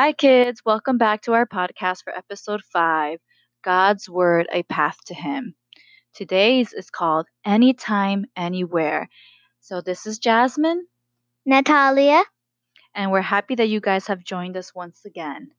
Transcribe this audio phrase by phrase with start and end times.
[0.00, 0.62] Hi, kids.
[0.64, 3.18] Welcome back to our podcast for episode five
[3.62, 5.54] God's Word, A Path to Him.
[6.14, 9.10] Today's is called Anytime, Anywhere.
[9.60, 10.86] So, this is Jasmine,
[11.44, 12.24] Natalia.
[12.94, 15.50] and we're happy that you guys have joined us once again.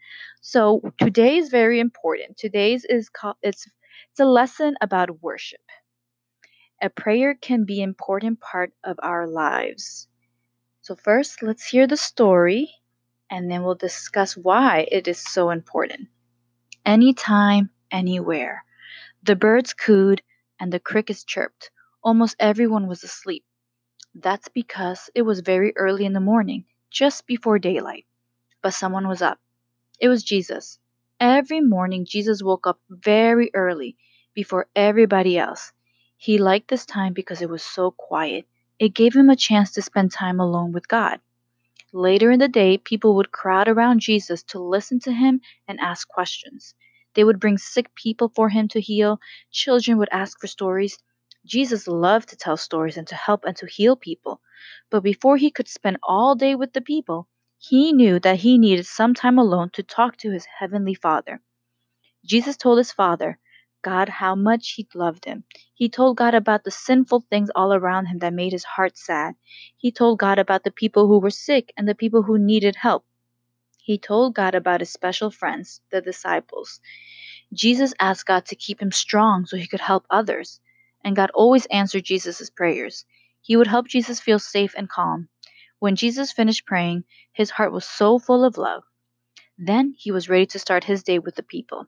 [0.42, 2.36] So, today is very important.
[2.36, 3.68] Today's is called it's
[4.10, 5.62] it's a lesson about worship.
[6.82, 10.08] A prayer can be an important part of our lives.
[10.82, 12.81] So, first, let's hear the story
[13.32, 16.10] and then we'll discuss why it is so important.
[16.86, 18.66] Anytime, anywhere.
[19.24, 20.22] The birds cooed
[20.60, 21.72] and the crickets chirped.
[22.04, 23.46] Almost everyone was asleep.
[24.14, 28.06] That's because it was very early in the morning, just before daylight.
[28.62, 29.40] But someone was up.
[30.00, 30.78] It was Jesus.
[31.20, 33.96] Every morning, Jesus woke up very early,
[34.34, 35.72] before everybody else.
[36.18, 38.46] He liked this time because it was so quiet.
[38.80, 41.20] It gave him a chance to spend time alone with God.
[41.94, 46.08] Later in the day, people would crowd around Jesus to listen to him and ask
[46.08, 46.74] questions.
[47.16, 49.20] They would bring sick people for him to heal.
[49.52, 50.98] Children would ask for stories.
[51.46, 54.42] Jesus loved to tell stories and to help and to heal people.
[54.90, 58.86] But before he could spend all day with the people, he knew that he needed
[58.86, 61.42] some time alone to talk to his heavenly Father.
[62.24, 63.38] Jesus told his Father,
[63.82, 65.44] God, how much he loved him.
[65.74, 69.36] He told God about the sinful things all around him that made his heart sad.
[69.78, 73.06] He told God about the people who were sick and the people who needed help.
[73.78, 76.80] He told God about his special friends, the disciples.
[77.54, 80.60] Jesus asked God to keep him strong so he could help others,
[81.04, 83.06] and God always answered Jesus' prayers.
[83.42, 85.30] He would help Jesus feel safe and calm.
[85.80, 88.84] When Jesus finished praying, his heart was so full of love.
[89.58, 91.88] Then he was ready to start his day with the people.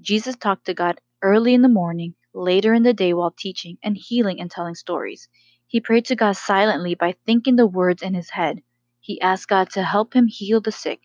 [0.00, 3.96] Jesus talked to God early in the morning, later in the day while teaching and
[3.96, 5.28] healing and telling stories.
[5.66, 8.62] He prayed to God silently by thinking the words in his head.
[9.00, 11.00] He asked God to help him heal the sick,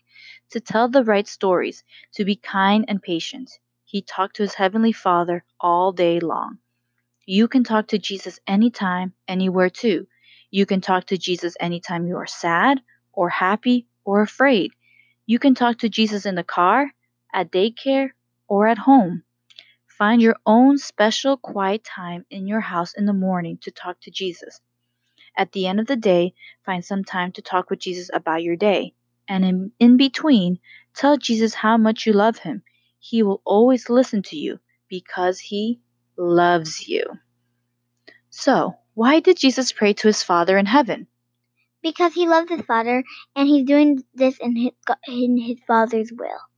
[0.50, 3.50] to tell the right stories, to be kind and patient.
[3.84, 6.58] He talked to his heavenly Father all day long.
[7.26, 10.06] You can talk to Jesus anytime, anywhere too.
[10.50, 12.80] You can talk to Jesus anytime you are sad
[13.12, 14.72] or happy or afraid.
[15.26, 16.90] You can talk to Jesus in the car,
[17.32, 18.10] at daycare,
[18.50, 19.22] or at home.
[19.86, 24.10] Find your own special quiet time in your house in the morning to talk to
[24.10, 24.60] Jesus.
[25.36, 26.34] At the end of the day,
[26.66, 28.92] find some time to talk with Jesus about your day.
[29.28, 30.58] And in, in between,
[30.94, 32.62] tell Jesus how much you love him.
[32.98, 34.58] He will always listen to you
[34.88, 35.80] because he
[36.16, 37.04] loves you.
[38.30, 41.06] So, why did Jesus pray to his Father in heaven?
[41.82, 43.04] Because he loves his father
[43.36, 44.72] and he's doing this in his,
[45.06, 46.49] in his father's will.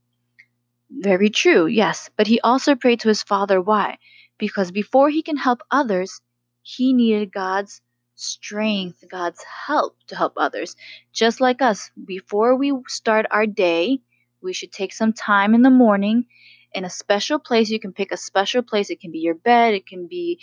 [0.99, 2.09] Very true, yes.
[2.15, 3.61] But he also prayed to his Father.
[3.61, 3.97] Why?
[4.37, 6.21] Because before he can help others,
[6.61, 7.81] he needed God's
[8.15, 10.75] strength, God's help to help others.
[11.11, 13.99] Just like us, before we start our day,
[14.41, 16.25] we should take some time in the morning
[16.73, 17.69] in a special place.
[17.69, 18.89] You can pick a special place.
[18.89, 20.39] It can be your bed, it can be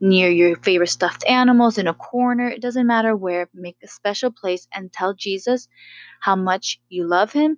[0.00, 2.48] near your favorite stuffed animals, in a corner.
[2.48, 3.48] It doesn't matter where.
[3.54, 5.68] Make a special place and tell Jesus
[6.20, 7.56] how much you love him.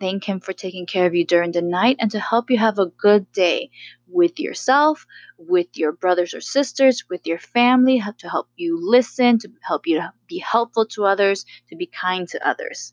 [0.00, 2.78] Thank him for taking care of you during the night and to help you have
[2.78, 3.70] a good day
[4.06, 9.50] with yourself, with your brothers or sisters, with your family, to help you listen, to
[9.62, 12.92] help you be helpful to others, to be kind to others.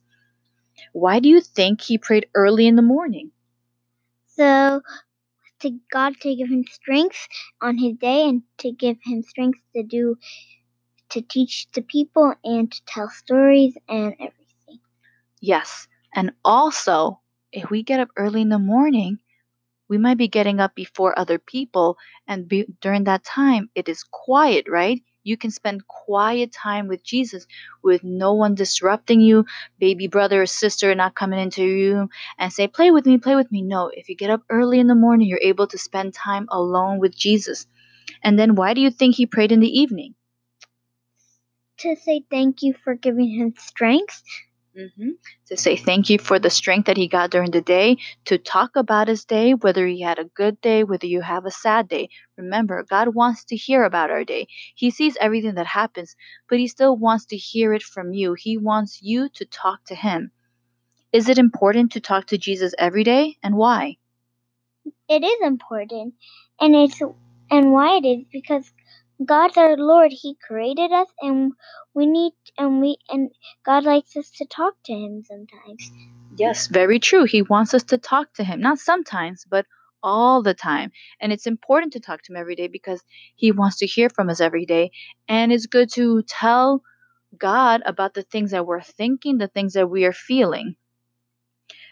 [0.94, 3.31] Why do you think he prayed early in the morning?
[4.27, 4.81] So,
[5.59, 7.27] to God to give him strength
[7.61, 10.17] on his day and to give him strength to do,
[11.09, 14.79] to teach the people and to tell stories and everything.
[15.39, 15.88] Yes.
[16.15, 17.19] And also,
[17.51, 19.19] if we get up early in the morning,
[19.89, 21.97] we might be getting up before other people.
[22.27, 25.03] And be, during that time, it is quiet, right?
[25.23, 27.45] You can spend quiet time with Jesus
[27.83, 29.45] with no one disrupting you,
[29.79, 33.35] baby brother or sister not coming into your room and say, Play with me, play
[33.35, 33.61] with me.
[33.61, 36.99] No, if you get up early in the morning, you're able to spend time alone
[36.99, 37.67] with Jesus.
[38.23, 40.15] And then why do you think he prayed in the evening?
[41.79, 44.23] To say thank you for giving him strength
[44.78, 45.12] Mm-hmm.
[45.47, 48.75] To say thank you for the strength that he got during the day, to talk
[48.75, 52.10] about his day, whether he had a good day, whether you have a sad day.
[52.38, 54.48] Remember, God wants to hear about our day.
[54.75, 56.16] He sees everything that happens,
[56.50, 58.33] but he still wants to hear it from you.
[58.38, 60.31] He wants you to talk to him.
[61.13, 63.95] Is it important to talk to Jesus every day, and why?
[65.07, 66.16] It is important,
[66.60, 67.01] and it's
[67.50, 68.74] and why it is because
[69.23, 70.12] God's our Lord.
[70.12, 71.53] He created us, and
[71.94, 73.31] we need and we and
[73.65, 75.91] God likes us to talk to Him sometimes.
[76.38, 77.23] Yes, very true.
[77.23, 79.65] He wants us to talk to Him, not sometimes, but
[80.03, 80.91] all the time.
[81.21, 83.01] And it's important to talk to Him every day because
[83.35, 84.91] He wants to hear from us every day.
[85.27, 86.83] And it's good to tell
[87.38, 90.75] God about the things that we're thinking, the things that we are feeling.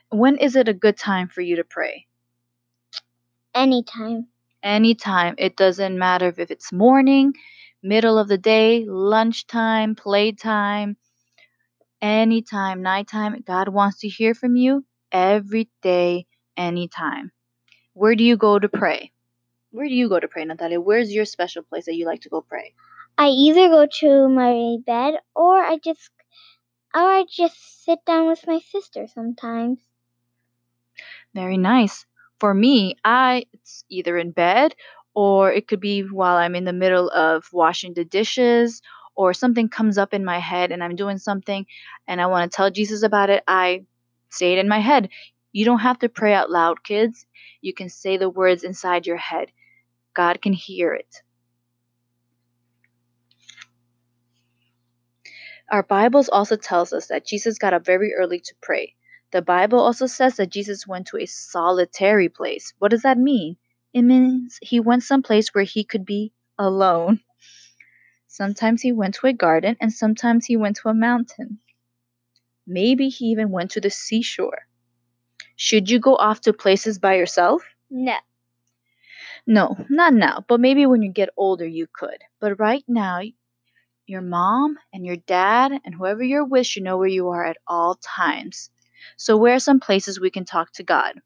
[0.09, 2.05] When is it a good time for you to pray?
[3.55, 4.27] Anytime.
[4.63, 5.35] Anytime.
[5.37, 7.33] It doesn't matter if it's morning,
[7.83, 10.95] middle of the day, lunchtime, playtime,
[12.01, 13.43] anytime, nighttime.
[13.45, 17.31] God wants to hear from you every day, anytime.
[17.93, 19.11] Where do you go to pray?
[19.71, 20.79] Where do you go to pray, Natalia?
[20.79, 22.73] Where's your special place that you like to go pray?
[23.17, 26.09] I either go to my bed or I just
[26.95, 29.79] or I just sit down with my sister sometimes.
[31.33, 32.05] Very nice.
[32.43, 34.75] For me, I it's either in bed
[35.15, 38.81] or it could be while I'm in the middle of washing the dishes
[39.15, 41.65] or something comes up in my head and I'm doing something
[42.05, 43.45] and I want to tell Jesus about it.
[43.47, 43.85] I
[44.29, 45.07] say it in my head.
[45.53, 47.25] You don't have to pray out loud, kids.
[47.61, 49.49] You can say the words inside your head.
[50.13, 51.21] God can hear it.
[55.71, 58.95] Our Bibles also tells us that Jesus got up very early to pray.
[59.33, 62.71] The Bible also says that Jesus went to a solitary place.
[62.77, 63.57] What does that mean?
[63.91, 67.19] It means he went someplace where he could be alone.
[68.27, 71.57] Sometimes he went to a garden and sometimes he went to a mountain.
[72.67, 74.67] Maybe he even went to the seashore.
[75.55, 77.63] Should you go off to places by yourself?
[77.89, 78.17] No.
[79.47, 82.19] No, not now, but maybe when you get older you could.
[82.39, 83.21] But right now,
[84.05, 87.57] your mom and your dad and whoever you're with should know where you are at
[87.65, 88.69] all times.
[89.17, 91.19] So, where are some places we can talk to God?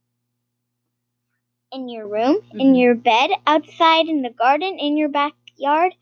[1.72, 2.80] In your room, in Mhm.
[2.80, 5.94] your bed, outside in the garden, in your backyard,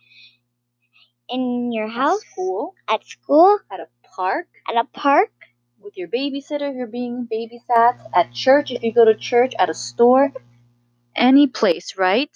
[1.29, 5.31] in your At house, school, at school, at a park, at a park,
[5.79, 9.69] with your babysitter if you're being babysat, at church if you go to church, at
[9.69, 10.31] a store,
[11.15, 12.31] any place, right?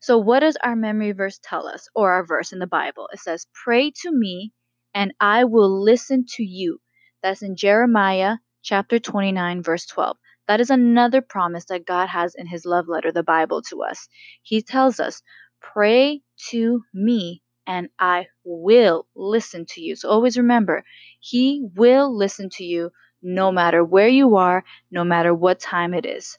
[0.00, 3.08] So, what does our memory verse tell us, or our verse in the Bible?
[3.12, 4.52] It says, Pray to me,
[4.94, 6.80] and I will listen to you.
[7.22, 10.16] That's in Jeremiah chapter 29, verse 12.
[10.48, 14.08] That is another promise that God has in his love letter, the Bible, to us.
[14.42, 15.22] He tells us,
[15.60, 19.94] Pray to me, and I will listen to you.
[19.94, 20.84] So, always remember,
[21.20, 22.90] He will listen to you
[23.22, 26.38] no matter where you are, no matter what time it is.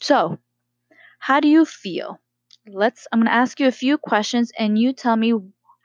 [0.00, 0.38] So,
[1.18, 2.20] how do you feel?
[2.66, 5.34] Let's I'm going to ask you a few questions and you tell me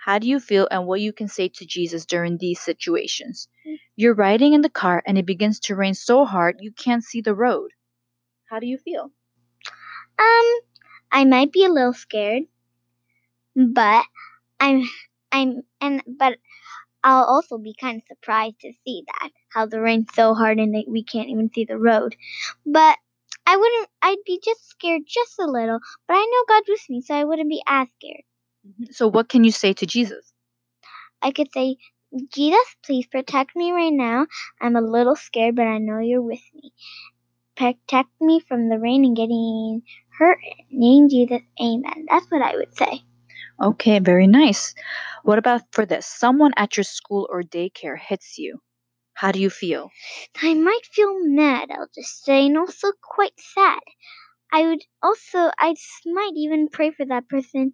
[0.08, 3.50] how do you feel and what you can say to Jesus during these situations.
[3.98, 7.20] You're riding in the car and it begins to rain so hard you can't see
[7.20, 7.72] the road.
[8.50, 9.12] How do you feel?
[10.18, 10.60] Um,
[11.12, 12.44] I might be a little scared,
[13.54, 14.06] but
[14.62, 14.84] I'm
[15.34, 16.38] I'm and but
[17.04, 20.74] I'll also be kind of surprised to see that how the rain's so hard and
[20.74, 22.16] that we can't even see the road.
[22.66, 22.98] But
[23.46, 23.90] I wouldn't.
[24.02, 27.26] I'd be just scared just a little, but I know God's with me, so I
[27.26, 28.24] wouldn't be as scared.
[28.68, 28.92] Mm-hmm.
[28.92, 30.34] So what can you say to Jesus?
[31.22, 31.78] I could say,
[32.34, 34.28] Jesus, please protect me right now.
[34.62, 36.74] I'm a little scared, but I know you're with me.
[37.56, 39.82] Protect me from the rain and getting
[40.18, 40.40] hurt.
[40.72, 42.06] Name Jesus, Amen.
[42.10, 43.02] That's what I would say.
[43.62, 44.76] Okay, very nice.
[45.24, 46.06] What about for this?
[46.06, 48.60] Someone at your school or daycare hits you.
[49.14, 49.90] How do you feel?
[50.44, 53.80] I might feel mad, I'll just say, and also quite sad.
[54.54, 55.76] I would also, I
[56.06, 57.74] might even pray for that person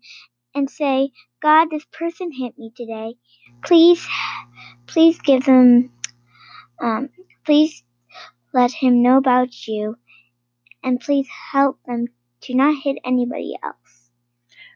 [0.55, 1.11] and say,
[1.41, 3.15] God, this person hit me today.
[3.65, 4.05] Please,
[4.88, 5.91] please give them,
[6.81, 7.09] um,
[7.45, 7.83] please
[8.53, 9.98] let him know about you,
[10.83, 12.07] and please help them
[12.41, 14.10] to not hit anybody else.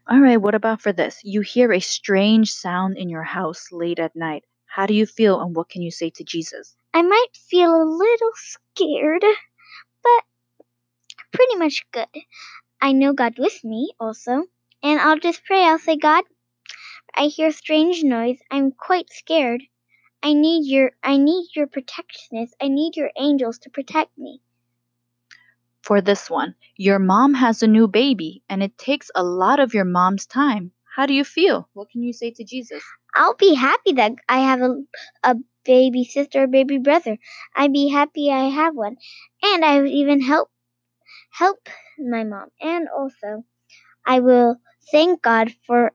[0.10, 1.20] All right, what about for this?
[1.24, 4.46] You hear a strange sound in your house late at night.
[4.66, 6.76] How do you feel and what can you say to Jesus?
[6.94, 9.24] I might feel a little scared,
[10.04, 10.24] but
[11.34, 12.08] pretty much good.
[12.80, 14.44] I know God with me also,
[14.84, 15.64] and I'll just pray.
[15.64, 16.24] I'll say, God,
[17.16, 18.40] I hear strange noise.
[18.52, 19.64] I'm quite scared.
[20.22, 22.56] I need your I need your protectionist.
[22.62, 24.42] I need your angels to protect me.
[25.82, 29.74] For this one, your mom has a new baby and it takes a lot of
[29.74, 30.72] your mom's time.
[30.96, 31.70] How do you feel?
[31.74, 32.84] What can you say to Jesus?
[33.16, 34.76] I'll be happy that I have a,
[35.24, 37.18] a baby sister or baby brother.
[37.56, 38.98] I'd be happy I have one.
[39.42, 40.50] And I would even help
[41.32, 42.50] help my mom.
[42.60, 43.46] And also
[44.06, 44.58] I will
[44.92, 45.92] thank God for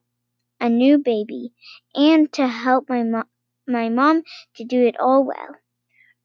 [0.60, 1.52] a new baby
[1.94, 3.24] and to help my mom
[3.68, 4.22] my mom
[4.56, 5.56] to do it all well.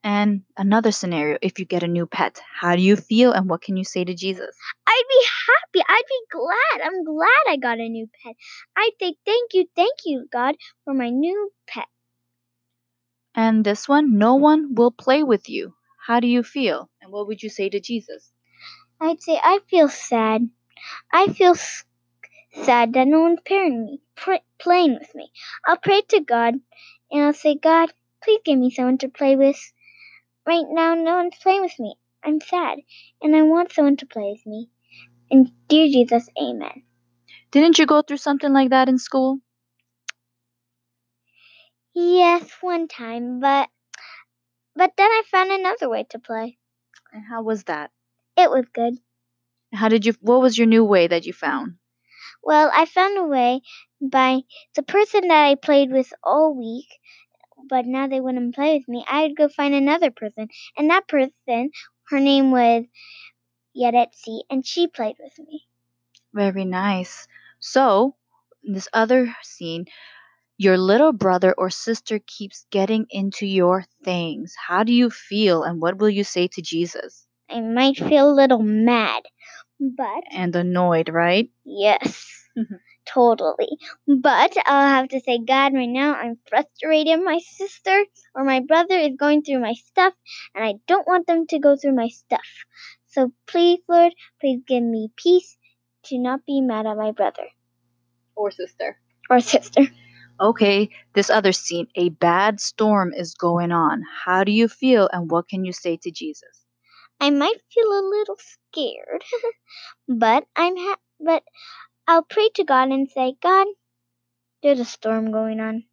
[0.04, 3.62] And another scenario, if you get a new pet, how do you feel and what
[3.62, 4.56] can you say to Jesus?
[4.86, 5.86] I'd be happy.
[5.88, 6.86] I'd be glad.
[6.86, 8.34] I'm glad I got a new pet.
[8.76, 11.86] I'd say thank you, thank you, God, for my new pet.
[13.34, 15.74] And this one, no one will play with you.
[16.06, 16.88] How do you feel?
[17.02, 18.32] And what would you say to Jesus?
[19.00, 20.48] I'd say I feel sad.
[21.12, 21.84] I feel s-
[22.64, 25.30] sad that no one's pairing me, pr- playing with me.
[25.66, 26.54] I'll pray to God,
[27.10, 29.58] and I'll say, God, please give me someone to play with
[30.46, 31.94] right now no one's playing with me.
[32.24, 32.78] I'm sad,
[33.22, 34.70] and I want someone to play with me.
[35.30, 36.82] And dear Jesus, amen.
[37.50, 39.38] Didn't you go through something like that in school?
[41.94, 43.68] Yes, one time, but
[44.76, 46.58] but then I found another way to play.
[47.12, 47.90] And how was that?
[48.36, 48.94] It was good.
[49.72, 51.77] How did you what was your new way that you found?
[52.48, 53.60] Well, I found a way
[54.00, 54.40] by
[54.74, 56.86] the person that I played with all week,
[57.68, 59.04] but now they wouldn't play with me.
[59.06, 61.70] I'd go find another person, and that person,
[62.08, 62.86] her name was
[63.76, 65.66] Yaretsi, and she played with me.
[66.32, 67.28] Very nice.
[67.60, 68.16] So,
[68.64, 69.84] in this other scene,
[70.56, 74.54] your little brother or sister keeps getting into your things.
[74.68, 77.26] How do you feel and what will you say to Jesus?
[77.50, 79.24] I might feel a little mad,
[79.80, 81.50] but And annoyed, right?
[81.64, 82.76] yes, mm-hmm.
[83.06, 83.78] totally.
[84.06, 87.22] But I'll have to say, God, right now I'm frustrated.
[87.22, 88.04] My sister
[88.34, 90.14] or my brother is going through my stuff,
[90.54, 92.46] and I don't want them to go through my stuff.
[93.08, 95.56] So please, Lord, please give me peace
[96.06, 97.48] to not be mad at my brother
[98.36, 98.98] Or sister.
[99.30, 99.82] or sister.
[100.40, 104.02] Okay, this other scene, a bad storm is going on.
[104.24, 106.64] How do you feel and what can you say to Jesus?
[107.20, 109.24] I might feel a little scared,
[110.08, 111.42] but I'm ha- but
[112.06, 113.66] I'll pray to God and say, God,
[114.62, 115.84] there's a storm going on.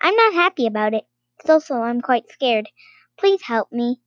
[0.00, 1.04] I'm not happy about it.
[1.46, 2.68] So so I'm quite scared.
[3.18, 4.00] Please help me.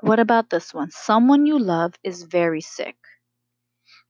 [0.00, 0.90] What about this one?
[0.90, 2.96] Someone you love is very sick.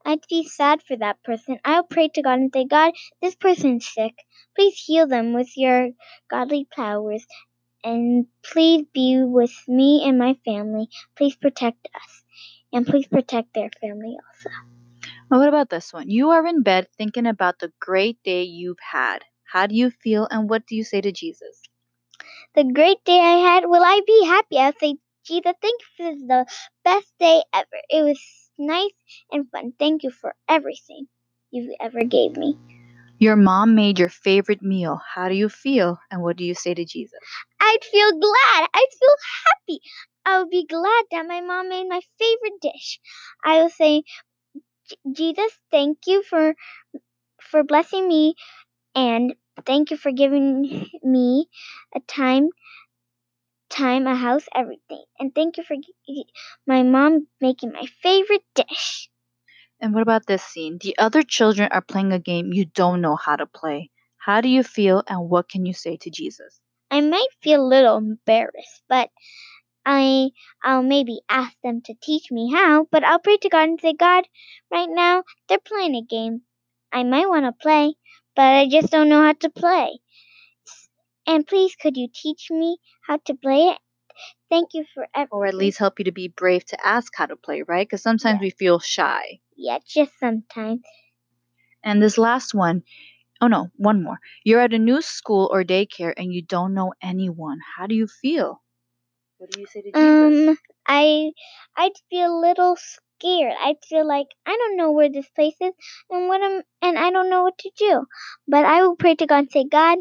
[0.05, 1.59] I'd be sad for that person.
[1.65, 4.15] I'll pray to God and say, God, this person's sick.
[4.57, 5.91] Please heal them with your
[6.31, 7.27] godly powers.
[7.89, 10.89] And please be with me and my family.
[11.17, 12.23] Please protect us.
[12.71, 14.51] And please protect their family also.
[15.31, 16.11] And what about this one?
[16.11, 19.21] You are in bed thinking about the great day you've had.
[19.45, 21.63] How do you feel and what do you say to Jesus?
[22.55, 24.59] The great day I had, will I be happy?
[24.59, 26.47] I'll say, Jesus, thank you for the
[26.85, 27.81] best day ever.
[27.89, 28.21] It was
[28.59, 28.93] nice
[29.33, 29.73] and fun.
[29.79, 31.07] Thank you for everything
[31.51, 32.59] you ever gave me.
[33.19, 35.01] Your mom made your favorite meal.
[35.15, 37.19] How do you feel and what do you say to Jesus?
[37.69, 38.69] I'd feel glad.
[38.75, 39.81] I'd feel happy.
[40.25, 42.99] I would be glad that my mom made my favorite dish.
[43.45, 44.05] I will say,
[45.13, 46.55] Jesus, thank you for
[47.51, 48.35] for blessing me,
[48.95, 49.35] and
[49.67, 51.49] thank you for giving me
[51.95, 52.49] a time,
[53.69, 55.77] time, a house, everything, and thank you for
[56.67, 59.11] my mom making my favorite dish.
[59.79, 60.79] And what about this scene?
[60.81, 63.91] The other children are playing a game you don't know how to play.
[64.17, 66.61] How do you feel and what can you say to Jesus?
[66.91, 69.11] I might feel a little embarrassed, but
[69.85, 70.31] I
[70.63, 73.95] I'll maybe ask them to teach me how, but I'll pray to God and say,
[73.95, 74.25] God,
[74.71, 76.43] right now they're playing a game.
[76.93, 77.95] I might want to play,
[78.37, 79.99] but I just don't know how to play.
[81.27, 83.79] And please could you teach me how to play it?
[84.51, 85.29] Thank you for everything.
[85.33, 87.87] Or at least help you to be brave to ask how to play, right?
[87.87, 88.47] Because sometimes Yeah.
[88.47, 89.41] we feel shy.
[89.57, 90.83] Yeah, just sometimes.
[91.85, 92.83] And this last one,
[93.41, 94.19] oh no, one more.
[94.45, 97.59] You're at a new school or daycare and you don't know anyone.
[97.77, 98.63] How do you feel?
[99.39, 100.51] What do you say to Jesus?
[100.51, 101.33] Um I
[101.77, 103.55] I'd feel a little scared.
[103.59, 105.75] I'd feel like I don't know where this place is
[106.11, 108.07] and what I'm and I don't know what to do.
[108.47, 109.99] But I will pray to God and say, God,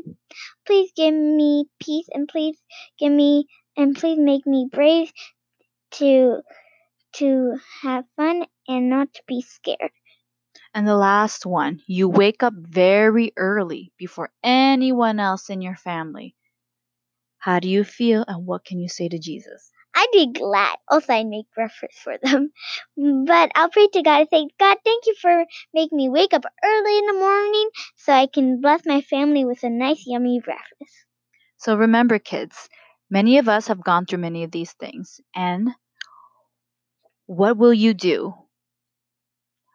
[0.66, 2.58] please give me peace and please
[3.00, 5.12] give me and please make me brave
[5.92, 6.42] to
[7.14, 9.92] to have fun and not to be scared.
[10.74, 16.36] And the last one, you wake up very early before anyone else in your family.
[17.40, 19.72] How do you feel and what can you say to Jesus?
[19.96, 20.78] I'd be glad.
[20.90, 22.52] Also, I'd make breakfast for them.
[22.96, 26.44] But I'll pray to God and say, God, thank you for making me wake up
[26.64, 30.94] early in the morning so I can bless my family with a nice, yummy breakfast.
[31.58, 32.70] So remember, kids,
[33.10, 35.20] many of us have gone through many of these things.
[35.36, 35.70] And
[37.26, 38.36] what will you do?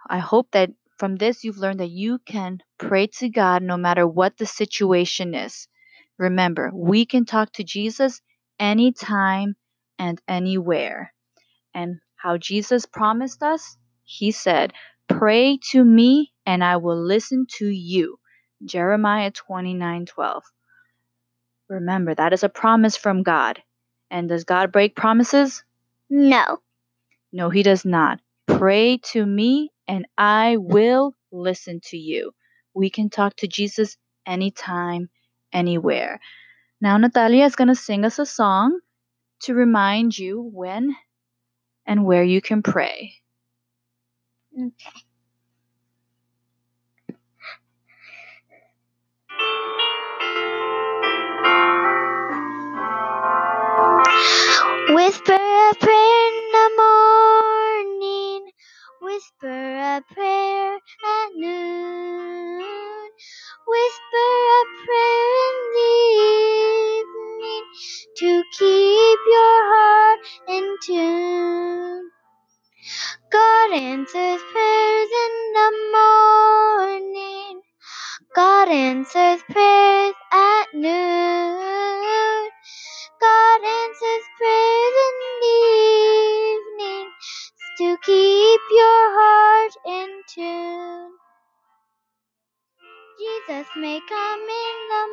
[0.08, 0.70] I hope that
[1.02, 5.34] from this you've learned that you can pray to God no matter what the situation
[5.34, 5.66] is.
[6.16, 8.20] Remember, we can talk to Jesus
[8.60, 9.56] anytime
[9.98, 11.12] and anywhere.
[11.74, 14.74] And how Jesus promised us, he said,
[15.08, 18.20] Pray to me and I will listen to you.
[18.64, 20.44] Jeremiah 29 12.
[21.68, 23.60] Remember, that is a promise from God.
[24.08, 25.64] And does God break promises?
[26.08, 26.58] No.
[27.32, 28.20] No, he does not.
[28.46, 32.32] Pray to me and I will listen to you.
[32.72, 35.10] We can talk to Jesus anytime,
[35.52, 36.18] anywhere.
[36.80, 38.80] Now, Natalia is going to sing us a song
[39.42, 40.96] to remind you when
[41.84, 43.12] and where you can pray.
[44.56, 44.72] Okay.
[54.94, 58.52] Whisper a prayer in the morning.
[59.02, 59.61] Whisper
[59.92, 60.41] a prayer
[89.72, 91.12] heart in tune.
[93.18, 95.06] Jesus may come in the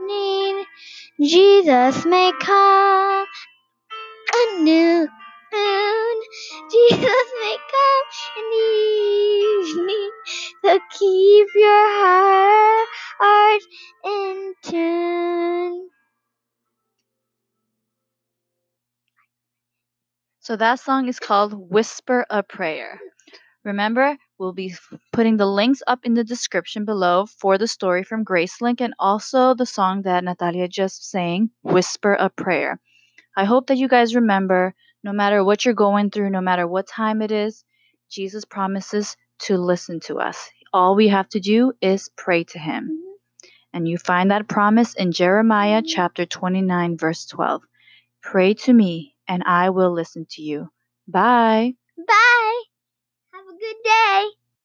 [0.00, 0.66] morning.
[1.20, 3.26] Jesus may come
[4.28, 5.08] at noon.
[6.70, 8.06] Jesus may come
[8.38, 10.10] in the evening
[10.64, 11.88] to keep your
[13.20, 13.62] heart
[14.04, 15.88] in tune.
[20.40, 23.00] So that song is called Whisper a Prayer.
[23.64, 24.74] Remember, we'll be
[25.12, 29.54] putting the links up in the description below for the story from Gracelink and also
[29.54, 32.80] the song that Natalia just sang, Whisper a Prayer.
[33.36, 34.74] I hope that you guys remember
[35.04, 37.64] no matter what you're going through, no matter what time it is,
[38.10, 40.50] Jesus promises to listen to us.
[40.72, 42.98] All we have to do is pray to him.
[43.72, 47.62] And you find that promise in Jeremiah chapter 29, verse 12.
[48.22, 50.70] Pray to me, and I will listen to you.
[51.06, 51.74] Bye.
[51.96, 52.39] Bye.
[53.60, 54.39] Good day.